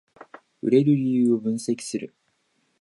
[0.63, 2.15] 売れる理由を分析する